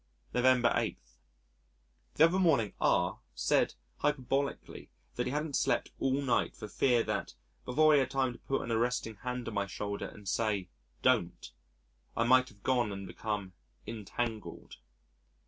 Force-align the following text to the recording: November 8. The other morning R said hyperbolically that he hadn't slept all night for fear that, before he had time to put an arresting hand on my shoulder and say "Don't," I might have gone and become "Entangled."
November 0.33 0.71
8. 0.75 0.97
The 2.15 2.23
other 2.25 2.39
morning 2.39 2.73
R 2.81 3.19
said 3.35 3.75
hyperbolically 3.97 4.89
that 5.13 5.27
he 5.27 5.31
hadn't 5.31 5.55
slept 5.55 5.91
all 5.99 6.23
night 6.23 6.55
for 6.55 6.67
fear 6.67 7.03
that, 7.03 7.35
before 7.65 7.93
he 7.93 7.99
had 7.99 8.09
time 8.09 8.33
to 8.33 8.39
put 8.39 8.63
an 8.63 8.71
arresting 8.71 9.17
hand 9.17 9.47
on 9.47 9.53
my 9.53 9.67
shoulder 9.67 10.07
and 10.07 10.27
say 10.27 10.69
"Don't," 11.03 11.51
I 12.17 12.23
might 12.23 12.49
have 12.49 12.63
gone 12.63 12.91
and 12.91 13.05
become 13.05 13.53
"Entangled." 13.85 14.77